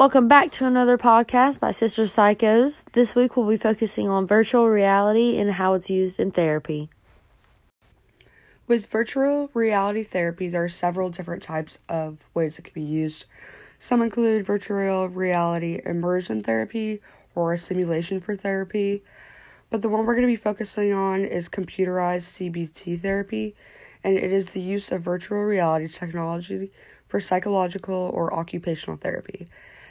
Welcome 0.00 0.28
back 0.28 0.50
to 0.52 0.64
another 0.64 0.96
podcast 0.96 1.60
by 1.60 1.72
Sister 1.72 2.04
Psychos. 2.04 2.84
This 2.92 3.14
week 3.14 3.36
we'll 3.36 3.46
be 3.46 3.58
focusing 3.58 4.08
on 4.08 4.26
virtual 4.26 4.66
reality 4.66 5.36
and 5.36 5.52
how 5.52 5.74
it's 5.74 5.90
used 5.90 6.18
in 6.18 6.30
therapy. 6.30 6.88
With 8.66 8.86
virtual 8.86 9.50
reality 9.52 10.02
therapy, 10.02 10.48
there 10.48 10.64
are 10.64 10.70
several 10.70 11.10
different 11.10 11.42
types 11.42 11.76
of 11.90 12.16
ways 12.32 12.58
it 12.58 12.62
can 12.62 12.72
be 12.72 12.80
used. 12.80 13.26
Some 13.78 14.00
include 14.00 14.46
virtual 14.46 15.06
reality 15.10 15.82
immersion 15.84 16.42
therapy 16.42 17.02
or 17.34 17.52
a 17.52 17.58
simulation 17.58 18.20
for 18.20 18.34
therapy, 18.34 19.02
but 19.68 19.82
the 19.82 19.90
one 19.90 20.06
we're 20.06 20.14
going 20.14 20.26
to 20.26 20.32
be 20.32 20.34
focusing 20.34 20.94
on 20.94 21.26
is 21.26 21.50
computerized 21.50 22.50
CBT 22.50 23.02
therapy, 23.02 23.54
and 24.02 24.16
it 24.16 24.32
is 24.32 24.46
the 24.46 24.62
use 24.62 24.92
of 24.92 25.02
virtual 25.02 25.40
reality 25.40 25.88
technology 25.88 26.72
for 27.06 27.20
psychological 27.20 28.10
or 28.14 28.32
occupational 28.32 28.96
therapy. 28.96 29.46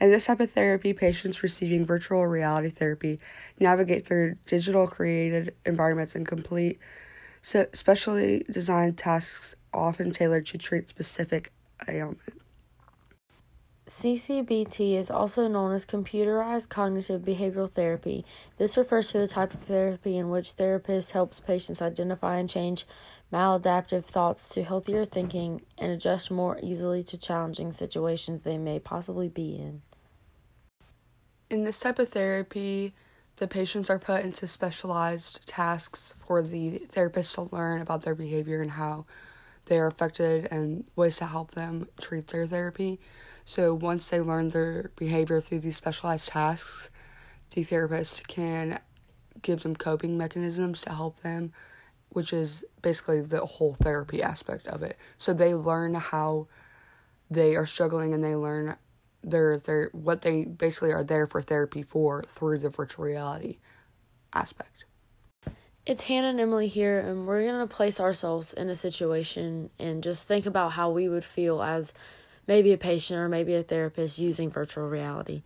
In 0.00 0.10
this 0.10 0.26
type 0.26 0.40
of 0.40 0.50
therapy, 0.50 0.94
patients 0.94 1.42
receiving 1.42 1.84
virtual 1.84 2.26
reality 2.26 2.70
therapy 2.70 3.20
navigate 3.58 4.06
through 4.06 4.36
digital 4.46 4.86
created 4.86 5.54
environments 5.66 6.14
and 6.14 6.26
complete 6.26 6.78
specially 7.42 8.44
designed 8.50 8.96
tasks 8.96 9.54
often 9.74 10.10
tailored 10.10 10.46
to 10.46 10.58
treat 10.58 10.88
specific 10.88 11.52
ailment. 11.86 12.18
CCBT 13.88 14.94
is 14.94 15.10
also 15.10 15.48
known 15.48 15.72
as 15.72 15.84
computerized 15.84 16.68
cognitive 16.68 17.22
behavioral 17.22 17.70
therapy. 17.70 18.24
This 18.56 18.76
refers 18.76 19.08
to 19.08 19.18
the 19.18 19.28
type 19.28 19.52
of 19.52 19.60
therapy 19.60 20.16
in 20.16 20.30
which 20.30 20.52
therapist 20.52 21.10
helps 21.10 21.40
patients 21.40 21.82
identify 21.82 22.38
and 22.38 22.48
change 22.48 22.86
maladaptive 23.32 24.04
thoughts 24.04 24.48
to 24.50 24.62
healthier 24.62 25.04
thinking 25.04 25.62
and 25.76 25.92
adjust 25.92 26.30
more 26.30 26.58
easily 26.62 27.02
to 27.04 27.18
challenging 27.18 27.72
situations 27.72 28.44
they 28.44 28.58
may 28.58 28.78
possibly 28.78 29.28
be 29.28 29.56
in. 29.56 29.82
In 31.50 31.64
this 31.64 31.80
type 31.80 31.98
of 31.98 32.10
therapy, 32.10 32.94
the 33.38 33.48
patients 33.48 33.90
are 33.90 33.98
put 33.98 34.22
into 34.22 34.46
specialized 34.46 35.44
tasks 35.48 36.14
for 36.24 36.42
the 36.42 36.78
therapist 36.78 37.34
to 37.34 37.48
learn 37.50 37.80
about 37.82 38.02
their 38.02 38.14
behavior 38.14 38.62
and 38.62 38.70
how 38.70 39.04
they 39.66 39.76
are 39.80 39.88
affected 39.88 40.46
and 40.52 40.84
ways 40.94 41.16
to 41.16 41.26
help 41.26 41.50
them 41.50 41.88
treat 42.00 42.28
their 42.28 42.46
therapy. 42.46 43.00
So 43.44 43.74
once 43.74 44.08
they 44.08 44.20
learn 44.20 44.50
their 44.50 44.92
behavior 44.94 45.40
through 45.40 45.60
these 45.60 45.76
specialized 45.76 46.28
tasks, 46.28 46.88
the 47.54 47.64
therapist 47.64 48.28
can 48.28 48.78
give 49.42 49.64
them 49.64 49.74
coping 49.74 50.16
mechanisms 50.16 50.82
to 50.82 50.90
help 50.90 51.20
them, 51.22 51.52
which 52.10 52.32
is 52.32 52.64
basically 52.80 53.22
the 53.22 53.44
whole 53.44 53.74
therapy 53.74 54.22
aspect 54.22 54.68
of 54.68 54.84
it. 54.84 54.96
So 55.18 55.32
they 55.32 55.56
learn 55.56 55.94
how 55.94 56.46
they 57.28 57.56
are 57.56 57.66
struggling 57.66 58.14
and 58.14 58.22
they 58.22 58.36
learn 58.36 58.76
they're 59.22 59.58
they're 59.58 59.90
what 59.92 60.22
they 60.22 60.44
basically 60.44 60.92
are 60.92 61.04
there 61.04 61.26
for 61.26 61.40
therapy 61.40 61.82
for 61.82 62.22
through 62.22 62.58
the 62.58 62.70
virtual 62.70 63.04
reality 63.04 63.58
aspect. 64.32 64.84
It's 65.86 66.02
Hannah 66.02 66.28
and 66.28 66.40
Emily 66.40 66.68
here, 66.68 67.00
and 67.00 67.26
we're 67.26 67.44
gonna 67.46 67.66
place 67.66 67.98
ourselves 67.98 68.52
in 68.52 68.68
a 68.68 68.76
situation 68.76 69.70
and 69.78 70.02
just 70.02 70.26
think 70.26 70.46
about 70.46 70.72
how 70.72 70.90
we 70.90 71.08
would 71.08 71.24
feel 71.24 71.62
as 71.62 71.92
maybe 72.46 72.72
a 72.72 72.78
patient 72.78 73.18
or 73.18 73.28
maybe 73.28 73.54
a 73.54 73.62
therapist 73.62 74.18
using 74.18 74.50
virtual 74.50 74.88
reality. 74.88 75.42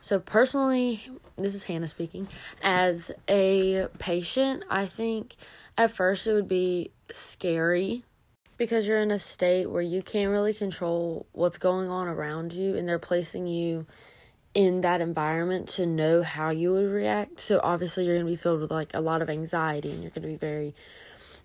So, 0.00 0.20
personally, 0.20 1.08
this 1.36 1.54
is 1.54 1.64
Hannah 1.64 1.88
speaking. 1.88 2.28
As 2.62 3.10
a 3.28 3.88
patient, 3.98 4.64
I 4.70 4.86
think 4.86 5.36
at 5.76 5.90
first 5.90 6.26
it 6.26 6.32
would 6.32 6.48
be 6.48 6.92
scary 7.10 8.04
because 8.56 8.88
you're 8.88 9.00
in 9.00 9.10
a 9.10 9.18
state 9.18 9.70
where 9.70 9.82
you 9.82 10.02
can't 10.02 10.30
really 10.30 10.54
control 10.54 11.26
what's 11.32 11.58
going 11.58 11.88
on 11.88 12.08
around 12.08 12.52
you 12.52 12.76
and 12.76 12.88
they're 12.88 12.98
placing 12.98 13.46
you 13.46 13.86
in 14.54 14.80
that 14.80 15.02
environment 15.02 15.68
to 15.68 15.84
know 15.84 16.22
how 16.22 16.48
you 16.48 16.72
would 16.72 16.90
react. 16.90 17.40
So 17.40 17.60
obviously 17.62 18.06
you're 18.06 18.14
going 18.14 18.26
to 18.26 18.32
be 18.32 18.36
filled 18.36 18.60
with 18.60 18.70
like 18.70 18.94
a 18.94 19.00
lot 19.00 19.20
of 19.20 19.28
anxiety 19.28 19.90
and 19.90 20.00
you're 20.00 20.10
going 20.10 20.22
to 20.22 20.28
be 20.28 20.36
very 20.36 20.74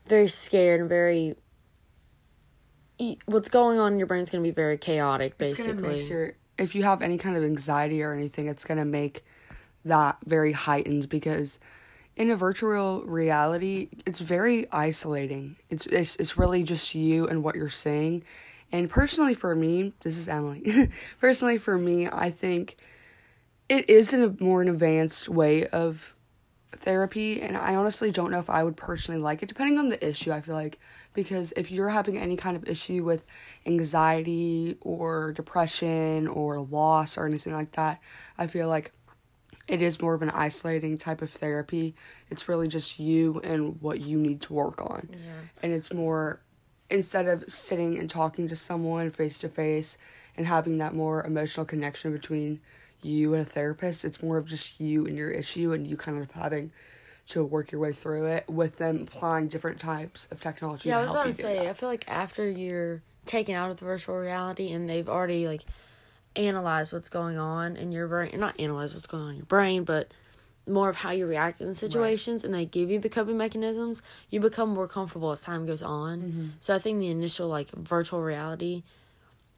very 0.08 0.28
scared 0.28 0.80
and 0.80 0.90
very 0.90 1.36
what's 3.26 3.50
going 3.50 3.80
on 3.80 3.94
in 3.94 4.00
your 4.00 4.08
brain 4.08 4.22
is 4.22 4.30
going 4.30 4.44
to 4.44 4.48
be 4.50 4.54
very 4.54 4.78
chaotic 4.78 5.38
basically. 5.38 6.04
Your, 6.08 6.34
if 6.58 6.76
you 6.76 6.84
have 6.84 7.02
any 7.02 7.18
kind 7.18 7.36
of 7.36 7.44
anxiety 7.44 8.02
or 8.02 8.14
anything 8.14 8.48
it's 8.48 8.64
going 8.64 8.78
to 8.78 8.86
make 8.86 9.26
that 9.84 10.18
very 10.26 10.52
heightened 10.52 11.10
because 11.10 11.60
in 12.22 12.30
a 12.30 12.36
virtual 12.36 13.02
reality, 13.02 13.90
it's 14.06 14.20
very 14.20 14.72
isolating. 14.72 15.56
It's, 15.72 15.88
it's 15.88 16.16
it's 16.18 16.38
really 16.38 16.62
just 16.62 16.94
you 16.94 17.28
and 17.28 17.44
what 17.44 17.56
you're 17.56 17.68
seeing. 17.68 18.24
And 18.72 18.92
personally 18.92 19.34
for 19.34 19.56
me, 19.56 19.94
this 20.04 20.20
is 20.20 20.28
Emily. 20.28 20.92
personally 21.20 21.58
for 21.58 21.80
me, 21.80 22.08
I 22.08 22.30
think 22.30 22.78
it 23.70 23.90
is 23.90 24.14
in 24.14 24.22
a 24.22 24.44
more 24.44 24.62
an 24.62 24.70
advanced 24.70 25.30
way 25.30 25.66
of 25.66 26.14
therapy 26.74 27.42
and 27.42 27.58
I 27.58 27.74
honestly 27.74 28.12
don't 28.12 28.30
know 28.30 28.40
if 28.40 28.52
I 28.52 28.64
would 28.64 28.78
personally 28.78 29.20
like 29.20 29.42
it 29.42 29.50
depending 29.50 29.80
on 29.80 29.90
the 29.90 30.08
issue, 30.08 30.32
I 30.32 30.42
feel 30.42 30.54
like 30.54 30.78
because 31.14 31.52
if 31.58 31.72
you're 31.72 31.90
having 31.90 32.20
any 32.20 32.38
kind 32.38 32.56
of 32.56 32.70
issue 32.70 33.04
with 33.04 33.26
anxiety 33.66 34.78
or 34.82 35.34
depression 35.34 36.28
or 36.28 36.60
loss 36.60 37.18
or 37.18 37.26
anything 37.26 37.54
like 37.54 37.72
that, 37.72 38.00
I 38.38 38.46
feel 38.46 38.68
like 38.68 38.92
it 39.68 39.82
is 39.82 40.02
more 40.02 40.14
of 40.14 40.22
an 40.22 40.30
isolating 40.32 40.98
type 40.98 41.22
of 41.22 41.30
therapy. 41.30 41.96
It's 42.30 42.50
really 42.50 42.68
just 42.68 43.00
you 43.00 43.40
and 43.44 43.82
what 43.82 44.02
you 44.02 44.18
need 44.18 44.42
to 44.42 44.54
work 44.54 44.82
on. 44.82 45.10
Yeah. 45.12 45.18
And 45.64 45.74
it's 45.74 45.94
more 45.94 46.42
instead 46.90 47.28
of 47.28 47.44
sitting 47.48 47.98
and 47.98 48.10
talking 48.10 48.48
to 48.50 48.56
someone 48.56 49.12
face 49.12 49.38
to 49.40 49.50
face 49.50 49.98
and 50.36 50.46
having 50.46 50.78
that 50.80 50.94
more 50.94 51.24
emotional 51.26 51.66
connection 51.66 52.12
between 52.12 52.60
you 53.02 53.34
and 53.34 53.42
a 53.42 53.46
therapist, 53.46 54.06
it's 54.06 54.22
more 54.22 54.38
of 54.38 54.46
just 54.46 54.80
you 54.80 55.06
and 55.06 55.18
your 55.18 55.32
issue 55.32 55.74
and 55.74 55.88
you 55.88 55.98
kind 55.98 56.22
of 56.22 56.32
having 56.32 56.72
to 57.28 57.44
work 57.44 57.72
your 57.72 57.80
way 57.80 57.94
through 57.94 58.26
it 58.26 58.48
with 58.50 58.78
them 58.78 59.08
applying 59.08 59.48
different 59.48 59.80
types 59.80 60.28
of 60.32 60.42
technology. 60.42 60.90
Yeah, 60.90 60.98
I 60.98 61.02
was 61.02 61.12
about 61.12 61.26
to 61.26 61.32
say, 61.32 61.70
I 61.70 61.74
feel 61.74 61.88
like 61.88 62.04
after 62.08 62.50
you're 62.50 63.02
taken 63.26 63.56
out 63.56 63.72
of 63.72 63.78
the 63.78 63.86
virtual 63.86 64.18
reality 64.18 64.72
and 64.72 64.90
they've 64.90 65.08
already 65.08 65.48
like 65.48 65.62
analyze 66.36 66.94
what's 66.94 67.10
going 67.10 67.38
on 67.38 67.76
in 67.76 67.92
your 67.92 68.08
brain, 68.08 68.40
not 68.40 68.60
analyze 68.60 68.94
what's 68.94 69.08
going 69.08 69.24
on 69.24 69.30
in 69.32 69.36
your 69.38 69.46
brain, 69.46 69.84
but 69.84 70.14
more 70.68 70.90
of 70.90 70.98
how 70.98 71.12
you 71.12 71.26
react 71.26 71.60
in 71.60 71.68
the 71.68 71.74
situations 71.74 72.44
right. 72.44 72.46
and 72.46 72.56
they 72.56 72.66
give 72.66 72.90
you 72.90 73.00
the 73.00 73.10
coping 73.10 73.38
mechanisms, 73.38 74.02
you 74.30 74.40
become 74.40 74.70
more 74.70 74.88
comfortable 74.88 75.32
as 75.32 75.42
time 75.42 75.66
goes 75.66 75.82
on. 75.82 76.22
Mm-hmm. 76.22 76.48
So 76.60 76.76
I 76.76 76.80
think 76.80 77.00
the 77.00 77.10
initial 77.10 77.48
like 77.48 77.72
virtual 77.72 78.22
reality, 78.22 78.84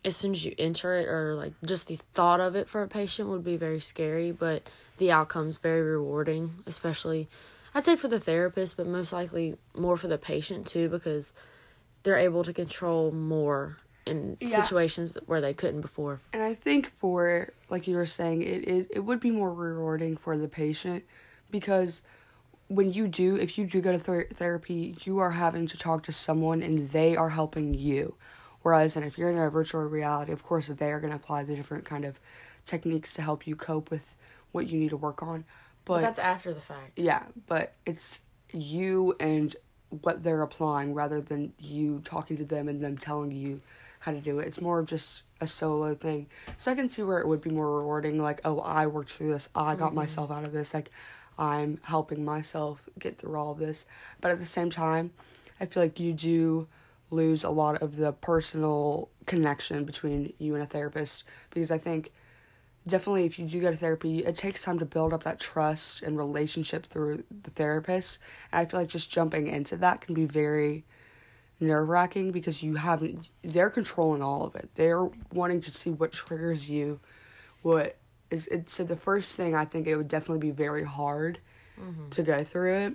as 0.06 0.16
soon 0.16 0.32
as 0.32 0.44
you 0.44 0.56
enter 0.58 0.96
it 0.96 1.08
or 1.08 1.36
like 1.36 1.54
just 1.64 1.88
the 1.88 1.98
thought 2.14 2.40
of 2.40 2.56
it 2.56 2.68
for 2.68 2.82
a 2.82 2.88
patient 2.88 3.30
would 3.30 3.44
be 3.44 3.58
very 3.58 3.80
scary, 3.80 4.32
but 4.32 4.70
the 4.98 5.12
outcome's 5.12 5.58
very 5.58 5.82
rewarding, 5.82 6.56
especially 6.66 7.28
I'd 7.76 7.84
say 7.84 7.96
for 7.96 8.08
the 8.08 8.20
therapist, 8.20 8.78
but 8.78 8.88
most 8.88 9.12
likely 9.12 9.58
more 9.76 9.98
for 9.98 10.08
the 10.08 10.18
patient 10.18 10.68
too, 10.68 10.90
because 10.90 11.34
they're 12.04 12.18
able 12.18 12.44
to 12.44 12.54
control 12.54 13.12
more 13.12 13.78
in 14.06 14.38
yeah. 14.40 14.64
situations 14.64 15.18
where 15.26 15.42
they 15.42 15.54
couldn't 15.54 15.82
before. 15.82 16.22
And 16.32 16.42
I 16.42 16.54
think 16.54 16.92
for 16.98 17.54
like 17.70 17.88
you 17.88 17.96
were 17.96 18.06
saying, 18.06 18.42
it, 18.42 18.68
it 18.68 18.88
it 18.92 19.00
would 19.00 19.20
be 19.20 19.32
more 19.32 19.54
rewarding 19.54 20.18
for 20.18 20.38
the 20.38 20.48
patient 20.48 21.04
because 21.52 22.04
when 22.68 22.92
you 22.92 23.08
do 23.08 23.36
if 23.36 23.58
you 23.58 23.66
do 23.66 23.82
go 23.82 23.92
to 23.92 24.00
th- 24.00 24.30
therapy, 24.34 24.96
you 25.04 25.20
are 25.20 25.32
having 25.32 25.68
to 25.68 25.78
talk 25.78 26.04
to 26.04 26.12
someone 26.12 26.62
and 26.62 26.90
they 26.90 27.16
are 27.16 27.30
helping 27.30 27.74
you. 27.74 28.16
Whereas 28.62 28.96
and 28.96 29.06
if 29.06 29.18
you're 29.18 29.30
in 29.30 29.38
a 29.38 29.50
virtual 29.50 29.84
reality, 29.84 30.32
of 30.32 30.44
course 30.44 30.68
they 30.68 30.92
are 30.92 31.00
going 31.00 31.12
to 31.12 31.18
apply 31.18 31.44
the 31.44 31.56
different 31.56 31.86
kind 31.86 32.06
of 32.06 32.20
techniques 32.66 33.14
to 33.14 33.22
help 33.22 33.46
you 33.46 33.56
cope 33.56 33.92
with 33.92 34.16
what 34.52 34.68
you 34.68 34.80
need 34.80 34.90
to 34.90 34.98
work 34.98 35.22
on. 35.22 35.46
But, 35.86 35.96
but 35.96 36.02
that's 36.02 36.20
after 36.20 36.54
the 36.54 36.62
fact. 36.62 36.98
Yeah, 36.98 37.24
but 37.48 37.74
it's 37.86 38.22
you 38.54 39.16
and 39.20 39.56
what 40.02 40.24
they're 40.24 40.42
applying 40.42 40.94
rather 40.94 41.22
than 41.22 41.54
you 41.60 42.02
talking 42.04 42.38
to 42.38 42.46
them 42.46 42.68
and 42.68 42.82
them 42.82 42.98
telling 42.98 43.32
you 43.32 43.62
how 44.04 44.12
to 44.12 44.20
do 44.20 44.40
it. 44.40 44.48
It's 44.48 44.60
more 44.60 44.80
of 44.80 44.86
just 44.86 45.24
a 45.40 45.48
solo 45.48 45.96
thing. 45.96 46.28
So 46.58 46.72
I 46.72 46.76
can 46.76 46.90
see 46.90 47.04
where 47.04 47.20
it 47.20 47.28
would 47.28 47.42
be 47.42 47.50
more 47.50 47.80
rewarding. 47.80 48.22
Like, 48.22 48.42
oh, 48.44 48.60
I 48.60 48.88
worked 48.88 49.12
through 49.12 49.32
this. 49.32 49.48
I 49.56 49.76
got 49.76 49.88
mm-hmm. 49.88 49.96
myself 49.96 50.30
out 50.30 50.44
of 50.44 50.52
this. 50.52 50.74
Like, 50.74 50.92
I'm 51.38 51.80
helping 51.86 52.26
myself 52.26 52.88
get 53.00 53.18
through 53.18 53.38
all 53.38 53.54
of 53.54 53.60
this. 53.60 53.86
But 54.20 54.32
at 54.32 54.40
the 54.40 54.46
same 54.46 54.70
time, 54.70 55.12
I 55.60 55.66
feel 55.66 55.84
like 55.84 56.02
you 56.02 56.12
do 56.12 56.68
lose 57.12 57.46
a 57.46 57.50
lot 57.50 57.82
of 57.82 57.96
the 57.96 58.12
personal 58.12 59.10
connection 59.26 59.86
between 59.86 60.34
you 60.38 60.56
and 60.56 60.64
a 60.64 60.68
therapist 60.68 61.24
because 61.52 61.72
I 61.72 61.78
think 61.78 62.12
definitely 62.88 63.26
if 63.26 63.40
you 63.40 63.46
do 63.46 63.62
go 63.62 63.72
to 63.72 63.78
therapy, 63.78 64.20
it 64.20 64.36
takes 64.36 64.64
time 64.64 64.80
to 64.80 64.86
build 64.86 65.14
up 65.14 65.24
that 65.24 65.40
trust 65.40 66.02
and 66.02 66.18
relationship 66.18 66.86
through 66.86 67.24
the 67.44 67.52
therapist. 67.52 68.18
And 68.52 68.60
I 68.60 68.66
feel 68.66 68.80
like 68.80 68.90
just 68.90 69.10
jumping 69.10 69.48
into 69.48 69.78
that 69.78 70.02
can 70.02 70.14
be 70.14 70.26
very 70.26 70.84
nerve 71.60 71.88
wracking 71.88 72.32
because 72.32 72.62
you 72.62 72.76
haven't 72.76 73.30
they're 73.42 73.70
controlling 73.70 74.22
all 74.22 74.44
of 74.44 74.56
it. 74.56 74.70
They're 74.76 75.06
wanting 75.32 75.62
to 75.62 75.72
see 75.72 75.90
what 75.90 76.12
triggers 76.12 76.70
you, 76.70 77.00
what 77.62 77.98
is 78.30 78.48
it 78.48 78.70
so 78.70 78.84
the 78.84 78.96
first 78.96 79.34
thing 79.36 79.56
I 79.56 79.66
think 79.66 79.88
it 79.88 79.96
would 79.96 80.08
definitely 80.08 80.48
be 80.48 80.52
very 80.52 80.84
hard 80.84 81.40
mm-hmm. 81.80 82.10
to 82.10 82.24
go 82.24 82.44
through 82.44 82.74
it. 82.74 82.94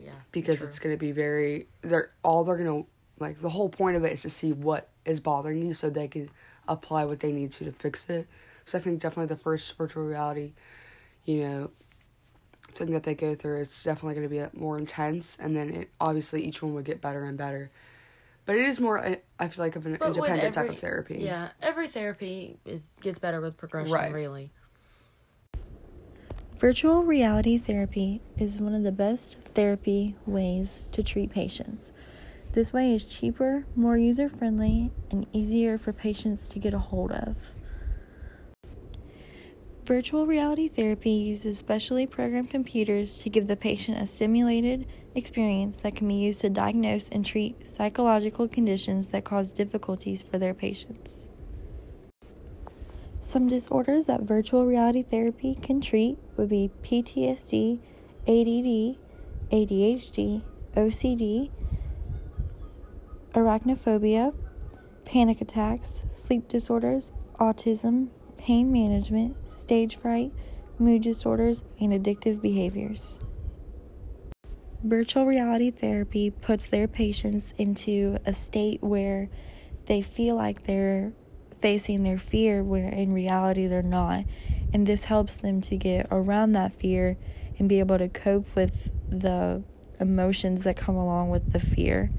Yeah. 0.00 0.10
Because 0.32 0.58
true. 0.58 0.66
it's 0.66 0.78
gonna 0.78 0.96
be 0.96 1.12
very 1.12 1.66
they're 1.82 2.10
all 2.22 2.44
they're 2.44 2.56
gonna 2.56 2.84
like 3.18 3.40
the 3.40 3.50
whole 3.50 3.68
point 3.68 3.96
of 3.96 4.04
it 4.04 4.12
is 4.12 4.22
to 4.22 4.30
see 4.30 4.52
what 4.52 4.88
is 5.04 5.20
bothering 5.20 5.62
you 5.62 5.74
so 5.74 5.90
they 5.90 6.08
can 6.08 6.30
apply 6.66 7.04
what 7.04 7.20
they 7.20 7.32
need 7.32 7.52
to 7.52 7.64
to 7.64 7.72
fix 7.72 8.08
it. 8.08 8.26
So 8.64 8.78
I 8.78 8.80
think 8.80 9.00
definitely 9.00 9.34
the 9.34 9.40
first 9.40 9.76
virtual 9.76 10.04
reality, 10.04 10.52
you 11.24 11.42
know, 11.42 11.70
thing 12.80 12.92
that 12.94 13.04
they 13.04 13.14
go 13.14 13.34
through, 13.34 13.60
it's 13.60 13.84
definitely 13.84 14.14
going 14.14 14.28
to 14.28 14.50
be 14.50 14.58
more 14.58 14.78
intense, 14.78 15.36
and 15.40 15.56
then 15.56 15.70
it 15.70 15.90
obviously 16.00 16.44
each 16.44 16.62
one 16.62 16.74
would 16.74 16.84
get 16.84 17.00
better 17.00 17.24
and 17.24 17.36
better. 17.38 17.70
But 18.46 18.56
it 18.56 18.66
is 18.66 18.80
more, 18.80 18.98
I 19.38 19.48
feel 19.48 19.64
like, 19.64 19.76
of 19.76 19.86
an 19.86 19.96
But 20.00 20.08
with 20.08 20.16
independent 20.16 20.54
type 20.54 20.70
of 20.70 20.78
therapy. 20.78 21.18
Yeah, 21.20 21.50
every 21.62 21.88
therapy 21.88 22.58
is 22.64 22.94
gets 23.00 23.18
better 23.18 23.40
with 23.40 23.56
progression, 23.56 23.92
Right. 23.92 24.12
really. 24.12 24.50
Virtual 26.58 27.04
reality 27.04 27.56
therapy 27.58 28.20
is 28.36 28.60
one 28.60 28.74
of 28.74 28.82
the 28.82 28.92
best 28.92 29.36
therapy 29.54 30.16
ways 30.26 30.86
to 30.92 31.02
treat 31.02 31.30
patients. 31.30 31.92
This 32.52 32.72
way 32.72 32.92
is 32.94 33.04
cheaper, 33.04 33.64
more 33.76 33.96
user 33.96 34.28
friendly, 34.28 34.90
and 35.10 35.26
easier 35.32 35.78
for 35.78 35.92
patients 35.92 36.48
to 36.48 36.58
get 36.58 36.74
a 36.74 36.78
hold 36.78 37.12
of. 37.12 37.52
Virtual 39.84 40.26
reality 40.26 40.68
therapy 40.68 41.10
uses 41.10 41.58
specially 41.58 42.06
programmed 42.06 42.50
computers 42.50 43.20
to 43.20 43.30
give 43.30 43.48
the 43.48 43.56
patient 43.56 43.98
a 43.98 44.06
simulated 44.06 44.86
experience 45.14 45.78
that 45.78 45.96
can 45.96 46.06
be 46.06 46.14
used 46.14 46.42
to 46.42 46.50
diagnose 46.50 47.08
and 47.08 47.24
treat 47.24 47.66
psychological 47.66 48.46
conditions 48.46 49.08
that 49.08 49.24
cause 49.24 49.52
difficulties 49.52 50.22
for 50.22 50.38
their 50.38 50.54
patients. 50.54 51.28
Some 53.20 53.48
disorders 53.48 54.06
that 54.06 54.22
virtual 54.22 54.64
reality 54.64 55.02
therapy 55.02 55.54
can 55.54 55.80
treat 55.80 56.18
would 56.36 56.50
be 56.50 56.70
PTSD, 56.82 57.80
ADD, 58.28 58.96
ADHD, 59.50 60.42
OCD, 60.76 61.50
arachnophobia, 63.32 64.34
panic 65.04 65.40
attacks, 65.40 66.04
sleep 66.12 66.48
disorders, 66.48 67.12
autism, 67.38 68.08
pain 68.40 68.72
management, 68.72 69.36
stage 69.46 69.96
fright, 69.98 70.32
mood 70.78 71.02
disorders, 71.02 71.62
and 71.78 71.92
addictive 71.92 72.40
behaviors. 72.40 73.20
Virtual 74.82 75.26
reality 75.26 75.70
therapy 75.70 76.30
puts 76.30 76.64
their 76.64 76.88
patients 76.88 77.52
into 77.58 78.16
a 78.24 78.32
state 78.32 78.82
where 78.82 79.28
they 79.84 80.00
feel 80.00 80.36
like 80.36 80.62
they're 80.62 81.12
facing 81.60 82.02
their 82.02 82.18
fear, 82.18 82.64
where 82.64 82.88
in 82.88 83.12
reality 83.12 83.66
they're 83.66 83.82
not. 83.82 84.24
And 84.72 84.86
this 84.86 85.04
helps 85.04 85.36
them 85.36 85.60
to 85.60 85.76
get 85.76 86.06
around 86.10 86.52
that 86.52 86.72
fear 86.72 87.18
and 87.58 87.68
be 87.68 87.78
able 87.78 87.98
to 87.98 88.08
cope 88.08 88.46
with 88.54 88.90
the 89.06 89.62
emotions 90.00 90.62
that 90.62 90.78
come 90.78 90.96
along 90.96 91.28
with 91.28 91.52
the 91.52 91.60
fear. 91.60 92.10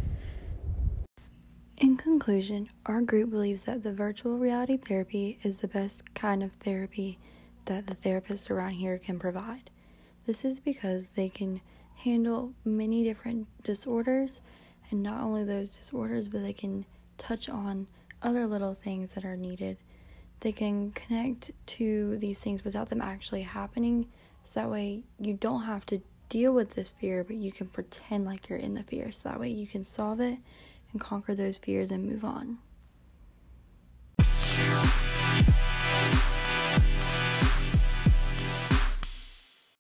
In 2.12 2.20
conclusion, 2.20 2.68
our 2.88 3.02
group 3.02 3.30
believes 3.30 3.62
that 3.62 3.84
the 3.84 3.94
virtual 3.94 4.38
reality 4.38 4.76
therapy 4.76 5.40
is 5.44 5.58
the 5.58 5.68
best 5.70 6.14
kind 6.14 6.44
of 6.44 6.52
therapy 6.52 7.18
that 7.66 7.88
the 7.88 7.96
therapists 7.96 8.50
around 8.50 8.72
here 8.72 8.98
can 8.98 9.18
provide. 9.18 9.70
This 10.26 10.44
is 10.44 10.60
because 10.60 11.06
they 11.16 11.30
can 11.30 11.62
handle 11.96 12.52
many 12.66 13.06
different 13.06 13.48
disorders, 13.64 14.42
and 14.90 15.02
not 15.02 15.22
only 15.22 15.46
those 15.46 15.70
disorders, 15.70 16.28
but 16.28 16.42
they 16.42 16.52
can 16.52 16.86
touch 17.18 17.48
on 17.48 17.88
other 18.22 18.46
little 18.46 18.74
things 18.74 19.14
that 19.14 19.24
are 19.24 19.38
needed. 19.38 19.78
They 20.42 20.52
can 20.52 20.92
connect 20.92 21.52
to 21.78 22.18
these 22.18 22.40
things 22.40 22.66
without 22.66 22.90
them 22.90 23.02
actually 23.02 23.44
happening, 23.44 24.10
so 24.44 24.60
that 24.60 24.70
way 24.70 25.04
you 25.18 25.34
don't 25.36 25.64
have 25.64 25.86
to 25.86 26.02
deal 26.28 26.52
with 26.52 26.72
this 26.72 26.92
fear, 26.92 27.24
but 27.24 27.38
you 27.38 27.54
can 27.54 27.68
pretend 27.68 28.26
like 28.26 28.50
you're 28.50 28.60
in 28.60 28.74
the 28.74 28.84
fear, 28.84 29.14
so 29.14 29.30
that 29.30 29.40
way 29.40 29.50
you 29.50 29.66
can 29.66 29.86
solve 29.86 30.20
it 30.20 30.40
and 30.92 31.02
conquer 31.02 31.36
those 31.36 31.58
fears 31.58 31.92
and 31.92 32.06
move 32.06 32.24
on. 32.24 32.58